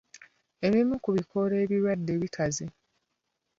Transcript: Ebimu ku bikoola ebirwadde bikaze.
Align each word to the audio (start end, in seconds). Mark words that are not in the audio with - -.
Ebimu 0.67 0.95
ku 1.03 1.09
bikoola 1.15 1.55
ebirwadde 1.63 2.13
bikaze. 2.21 2.65